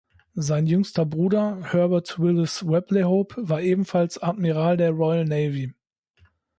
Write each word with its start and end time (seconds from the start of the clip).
Sein 0.33 0.65
jüngster 0.65 1.05
Bruder 1.05 1.59
Herbert 1.61 2.17
Willes 2.17 2.67
Webley 2.67 3.03
Hope 3.03 3.35
war 3.37 3.61
ebenfalls 3.61 4.17
Admiral 4.19 4.75
der 4.75 4.89
Royal 4.89 5.25
Navy. 5.25 5.75